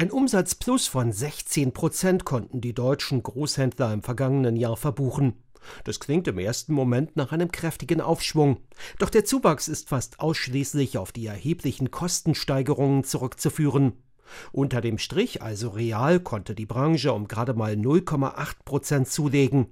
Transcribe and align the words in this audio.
Ein 0.00 0.12
Umsatzplus 0.12 0.86
von 0.86 1.12
16 1.12 1.74
Prozent 1.74 2.24
konnten 2.24 2.62
die 2.62 2.72
deutschen 2.72 3.22
Großhändler 3.22 3.92
im 3.92 4.02
vergangenen 4.02 4.56
Jahr 4.56 4.78
verbuchen. 4.78 5.34
Das 5.84 6.00
klingt 6.00 6.26
im 6.26 6.38
ersten 6.38 6.72
Moment 6.72 7.16
nach 7.16 7.32
einem 7.32 7.52
kräftigen 7.52 8.00
Aufschwung. 8.00 8.62
Doch 8.98 9.10
der 9.10 9.26
Zuwachs 9.26 9.68
ist 9.68 9.90
fast 9.90 10.18
ausschließlich 10.18 10.96
auf 10.96 11.12
die 11.12 11.26
erheblichen 11.26 11.90
Kostensteigerungen 11.90 13.04
zurückzuführen. 13.04 13.92
Unter 14.52 14.80
dem 14.80 14.96
Strich, 14.96 15.42
also 15.42 15.68
real, 15.68 16.18
konnte 16.18 16.54
die 16.54 16.64
Branche 16.64 17.12
um 17.12 17.28
gerade 17.28 17.52
mal 17.52 17.74
0,8 17.74 18.54
Prozent 18.64 19.06
zulegen. 19.06 19.66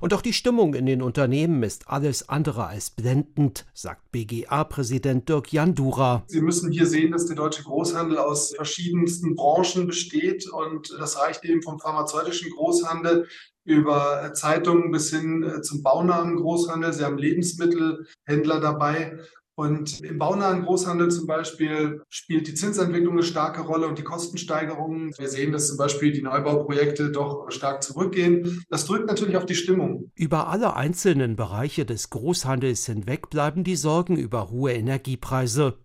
Und 0.00 0.14
auch 0.14 0.22
die 0.22 0.32
Stimmung 0.32 0.74
in 0.74 0.86
den 0.86 1.02
Unternehmen 1.02 1.62
ist 1.62 1.88
alles 1.88 2.28
andere 2.28 2.66
als 2.66 2.90
blendend, 2.90 3.66
sagt 3.74 4.12
BGA-Präsident 4.12 5.28
Dirk 5.28 5.52
Jandura. 5.52 6.24
Sie 6.26 6.40
müssen 6.40 6.70
hier 6.72 6.86
sehen, 6.86 7.12
dass 7.12 7.26
der 7.26 7.36
deutsche 7.36 7.62
Großhandel 7.62 8.18
aus 8.18 8.54
verschiedensten 8.54 9.34
Branchen 9.34 9.86
besteht 9.86 10.48
und 10.48 10.94
das 10.98 11.18
reicht 11.18 11.44
eben 11.44 11.62
vom 11.62 11.78
pharmazeutischen 11.78 12.50
Großhandel 12.50 13.28
über 13.64 14.32
Zeitungen 14.32 14.92
bis 14.92 15.10
hin 15.10 15.42
äh, 15.42 15.60
zum 15.60 15.82
baunahen 15.82 16.36
Großhandel. 16.36 16.92
Sie 16.92 17.04
haben 17.04 17.18
Lebensmittelhändler 17.18 18.60
dabei. 18.60 19.18
Und 19.56 20.02
im 20.02 20.18
baunahen 20.18 20.64
Großhandel 20.64 21.10
zum 21.10 21.26
Beispiel 21.26 22.02
spielt 22.10 22.46
die 22.46 22.52
Zinsentwicklung 22.52 23.14
eine 23.14 23.22
starke 23.22 23.62
Rolle 23.62 23.88
und 23.88 23.98
die 23.98 24.02
Kostensteigerungen. 24.02 25.12
Wir 25.16 25.28
sehen, 25.28 25.50
dass 25.50 25.68
zum 25.68 25.78
Beispiel 25.78 26.12
die 26.12 26.20
Neubauprojekte 26.20 27.10
doch 27.10 27.50
stark 27.50 27.82
zurückgehen. 27.82 28.64
Das 28.68 28.84
drückt 28.84 29.06
natürlich 29.06 29.36
auf 29.36 29.46
die 29.46 29.54
Stimmung. 29.54 30.10
Über 30.14 30.48
alle 30.48 30.76
einzelnen 30.76 31.36
Bereiche 31.36 31.86
des 31.86 32.10
Großhandels 32.10 32.84
hinweg 32.84 33.30
bleiben 33.30 33.64
die 33.64 33.76
Sorgen 33.76 34.16
über 34.16 34.50
hohe 34.50 34.74
Energiepreise. 34.74 35.78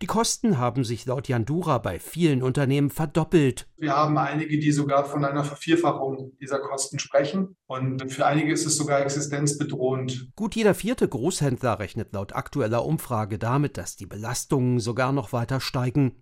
Die 0.00 0.06
Kosten 0.06 0.58
haben 0.58 0.84
sich 0.84 1.06
laut 1.06 1.28
Jandura 1.28 1.78
bei 1.78 1.98
vielen 1.98 2.42
Unternehmen 2.42 2.90
verdoppelt. 2.90 3.68
Wir 3.76 3.96
haben 3.96 4.16
einige, 4.18 4.58
die 4.58 4.72
sogar 4.72 5.04
von 5.04 5.24
einer 5.24 5.44
Vervierfachung 5.44 6.32
dieser 6.40 6.58
Kosten 6.58 6.98
sprechen. 6.98 7.56
Und 7.66 8.12
für 8.12 8.26
einige 8.26 8.52
ist 8.52 8.66
es 8.66 8.76
sogar 8.76 9.00
existenzbedrohend. 9.00 10.32
Gut 10.36 10.54
jeder 10.54 10.74
vierte 10.74 11.08
Großhändler 11.08 11.78
rechnet 11.78 12.12
laut 12.12 12.34
aktueller 12.34 12.84
Umfrage 12.84 13.38
damit, 13.38 13.76
dass 13.76 13.96
die 13.96 14.06
Belastungen 14.06 14.80
sogar 14.80 15.12
noch 15.12 15.32
weiter 15.32 15.60
steigen. 15.60 16.16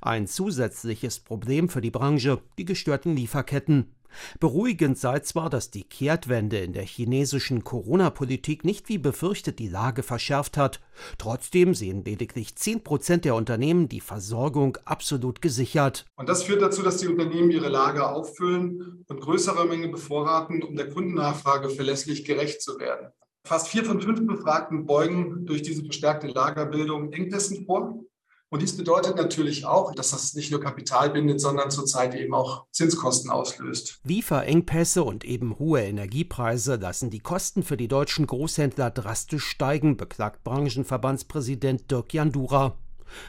Ein 0.00 0.26
zusätzliches 0.26 1.20
Problem 1.20 1.68
für 1.68 1.80
die 1.80 1.90
Branche, 1.90 2.40
die 2.58 2.64
gestörten 2.64 3.16
Lieferketten. 3.16 3.94
Beruhigend 4.40 4.98
sei 4.98 5.20
zwar, 5.20 5.50
dass 5.50 5.70
die 5.70 5.84
Kehrtwende 5.84 6.58
in 6.58 6.72
der 6.72 6.84
chinesischen 6.84 7.64
Corona-Politik 7.64 8.64
nicht 8.64 8.88
wie 8.88 8.98
befürchtet 8.98 9.58
die 9.58 9.68
Lage 9.68 10.02
verschärft 10.02 10.56
hat, 10.56 10.80
trotzdem 11.18 11.74
sehen 11.74 12.04
lediglich 12.04 12.56
10 12.56 12.84
Prozent 12.84 13.24
der 13.24 13.34
Unternehmen 13.34 13.88
die 13.88 14.00
Versorgung 14.00 14.78
absolut 14.84 15.42
gesichert. 15.42 16.04
Und 16.16 16.28
das 16.28 16.44
führt 16.44 16.62
dazu, 16.62 16.82
dass 16.82 16.98
die 16.98 17.08
Unternehmen 17.08 17.50
ihre 17.50 17.68
Lager 17.68 18.14
auffüllen 18.14 19.04
und 19.08 19.20
größere 19.20 19.66
Mengen 19.66 19.90
bevorraten, 19.90 20.62
um 20.62 20.76
der 20.76 20.88
Kundennachfrage 20.88 21.70
verlässlich 21.70 22.24
gerecht 22.24 22.62
zu 22.62 22.78
werden. 22.78 23.08
Fast 23.46 23.68
vier 23.68 23.84
von 23.84 24.00
fünf 24.00 24.26
Befragten 24.26 24.86
beugen 24.86 25.44
durch 25.44 25.60
diese 25.60 25.84
verstärkte 25.84 26.28
Lagerbildung 26.28 27.12
Engpässen 27.12 27.66
vor. 27.66 28.00
Und 28.50 28.62
dies 28.62 28.76
bedeutet 28.76 29.16
natürlich 29.16 29.64
auch, 29.64 29.94
dass 29.94 30.12
das 30.12 30.34
nicht 30.34 30.50
nur 30.52 30.60
Kapital 30.60 31.10
bindet, 31.10 31.40
sondern 31.40 31.70
zurzeit 31.70 32.14
eben 32.14 32.34
auch 32.34 32.66
Zinskosten 32.70 33.30
auslöst. 33.30 34.00
Lieferengpässe 34.04 35.02
und 35.02 35.24
eben 35.24 35.58
hohe 35.58 35.82
Energiepreise 35.82 36.76
lassen 36.76 37.10
die 37.10 37.18
Kosten 37.18 37.62
für 37.64 37.76
die 37.76 37.88
deutschen 37.88 38.26
Großhändler 38.26 38.90
drastisch 38.90 39.44
steigen, 39.44 39.96
beklagt 39.96 40.44
Branchenverbandspräsident 40.44 41.90
Dirk 41.90 42.14
Jandura. 42.14 42.76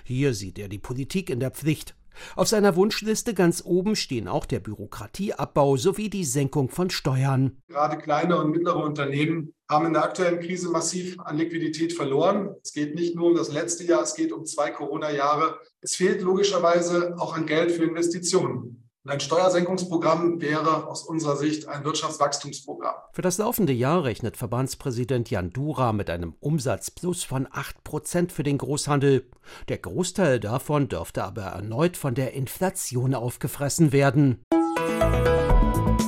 Hier 0.03 0.33
sieht 0.33 0.59
er 0.59 0.69
die 0.69 0.79
Politik 0.79 1.29
in 1.29 1.39
der 1.39 1.51
Pflicht. 1.51 1.95
Auf 2.35 2.47
seiner 2.47 2.75
Wunschliste 2.75 3.33
ganz 3.33 3.63
oben 3.65 3.95
stehen 3.95 4.27
auch 4.27 4.45
der 4.45 4.59
Bürokratieabbau 4.59 5.77
sowie 5.77 6.09
die 6.09 6.23
Senkung 6.23 6.69
von 6.69 6.89
Steuern. 6.89 7.61
Gerade 7.67 7.97
kleine 7.97 8.37
und 8.37 8.51
mittlere 8.51 8.83
Unternehmen 8.83 9.53
haben 9.69 9.87
in 9.87 9.93
der 9.93 10.03
aktuellen 10.03 10.39
Krise 10.39 10.69
massiv 10.69 11.19
an 11.19 11.37
Liquidität 11.37 11.93
verloren. 11.93 12.55
Es 12.63 12.71
geht 12.71 12.95
nicht 12.95 13.15
nur 13.15 13.29
um 13.29 13.35
das 13.35 13.51
letzte 13.51 13.83
Jahr, 13.83 14.03
es 14.03 14.15
geht 14.15 14.31
um 14.31 14.45
zwei 14.45 14.69
Corona-Jahre. 14.69 15.59
Es 15.81 15.95
fehlt 15.95 16.21
logischerweise 16.21 17.15
auch 17.17 17.35
an 17.35 17.45
Geld 17.45 17.71
für 17.71 17.83
Investitionen. 17.83 18.84
Und 19.05 19.11
ein 19.11 19.19
Steuersenkungsprogramm 19.19 20.41
wäre 20.41 20.87
aus 20.87 21.03
unserer 21.03 21.35
Sicht 21.35 21.67
ein 21.67 21.83
Wirtschaftswachstumsprogramm. 21.85 22.95
Für 23.11 23.21
das 23.21 23.37
laufende 23.37 23.71
Jahr 23.71 24.03
rechnet 24.03 24.35
Verbandspräsident 24.35 25.29
Jan 25.29 25.53
Dura 25.53 25.93
mit 25.93 26.09
einem 26.09 26.33
Umsatzplus 26.39 27.23
von 27.23 27.47
8 27.51 27.83
Prozent 27.83 28.31
für 28.31 28.41
den 28.41 28.57
Großhandel. 28.57 29.29
Der 29.69 29.77
Großteil 29.77 30.39
davon 30.39 30.87
dürfte 30.87 31.23
aber 31.23 31.43
erneut 31.43 31.97
von 31.97 32.15
der 32.15 32.33
Inflation 32.33 33.13
aufgefressen 33.13 33.91
werden. 33.91 34.43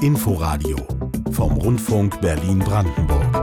Inforadio 0.02 0.78
vom 1.32 1.54
Rundfunk 1.54 2.20
Berlin-Brandenburg. 2.20 3.37